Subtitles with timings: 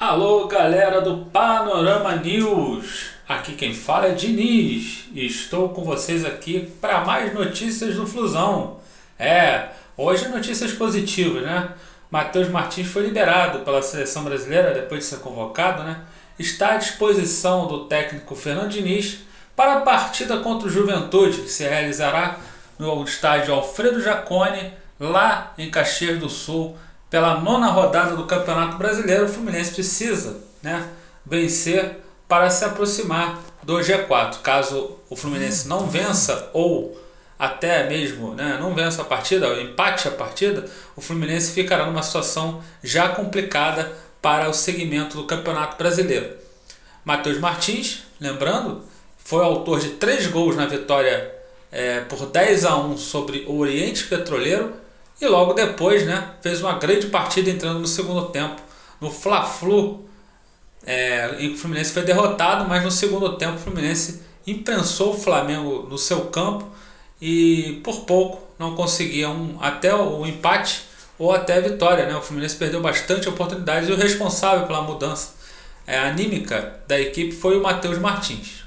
[0.00, 6.72] Alô galera do Panorama News, aqui quem fala é Diniz e estou com vocês aqui
[6.80, 8.80] para mais notícias do Flusão.
[9.18, 9.68] É,
[9.98, 11.68] hoje notícias positivas, né?
[12.10, 16.00] Matheus Martins foi liberado pela seleção brasileira depois de ser convocado, né?
[16.38, 19.18] Está à disposição do técnico Fernando Diniz
[19.54, 22.38] para a partida contra o Juventude, que se realizará
[22.78, 26.74] no estádio Alfredo Jacone, lá em Caxias do Sul,
[27.10, 30.88] pela nona rodada do Campeonato Brasileiro, o Fluminense precisa né,
[31.26, 31.98] vencer
[32.28, 34.40] para se aproximar do G4.
[34.40, 36.96] Caso o Fluminense não vença ou
[37.36, 42.62] até mesmo né, não vença a partida, empate a partida, o Fluminense ficará numa situação
[42.82, 46.36] já complicada para o segmento do Campeonato Brasileiro.
[47.04, 48.84] Matheus Martins, lembrando,
[49.18, 51.34] foi autor de três gols na vitória
[51.72, 54.74] é, por 10 a 1 sobre o Oriente Petroleiro
[55.20, 58.62] e logo depois, né, fez uma grande partida entrando no segundo tempo.
[59.00, 60.08] No Fla-Flu,
[60.86, 65.98] é, o Fluminense foi derrotado, mas no segundo tempo o Fluminense imprensou o Flamengo no
[65.98, 66.66] seu campo
[67.20, 70.82] e por pouco não conseguia um, até o empate
[71.18, 72.06] ou até a vitória.
[72.06, 72.16] Né?
[72.16, 75.34] O Fluminense perdeu bastante oportunidades e o responsável pela mudança
[75.86, 78.64] é, anímica da equipe foi o Matheus Martins.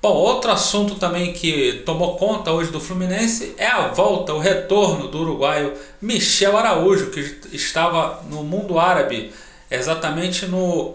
[0.00, 5.08] Bom, outro assunto também que tomou conta hoje do Fluminense é a volta, o retorno
[5.08, 7.18] do uruguaio Michel Araújo, que
[7.52, 9.32] estava no mundo árabe,
[9.68, 10.94] exatamente no,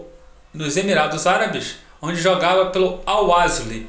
[0.54, 3.86] nos Emirados Árabes, onde jogava pelo Al-Azli.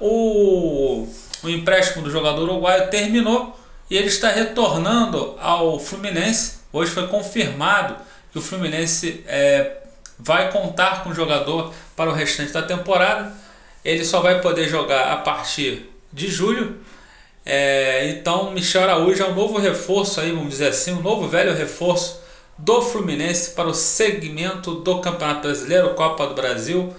[0.00, 1.08] O,
[1.42, 3.58] o empréstimo do jogador uruguaio terminou
[3.90, 6.58] e ele está retornando ao Fluminense.
[6.72, 7.96] Hoje foi confirmado
[8.30, 9.78] que o Fluminense é,
[10.16, 13.42] vai contar com o jogador para o restante da temporada
[13.84, 16.78] ele só vai poder jogar a partir de julho.
[17.44, 21.54] É, então, Michel Araújo é um novo reforço, aí, vamos dizer assim, um novo velho
[21.54, 22.22] reforço
[22.56, 26.94] do Fluminense para o segmento do Campeonato Brasileiro, Copa do Brasil,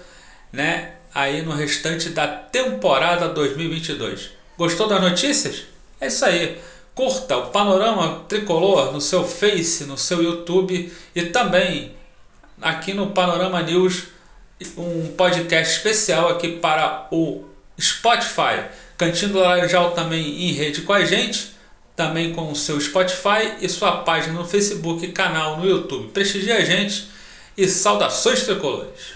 [0.52, 0.92] né?
[1.14, 4.30] Aí no restante da temporada 2022.
[4.58, 5.64] Gostou das notícias?
[6.00, 6.58] É isso aí.
[6.94, 11.92] Curta o Panorama Tricolor no seu Face, no seu YouTube e também
[12.60, 14.04] aqui no Panorama News
[14.76, 17.44] um podcast especial aqui para o
[17.80, 18.64] Spotify.
[18.96, 21.54] Cantinho do Laranjal também em rede com a gente,
[21.94, 26.08] também com o seu Spotify e sua página no Facebook canal no YouTube.
[26.08, 27.08] Prestigie a gente
[27.56, 29.14] e saudações tricolores!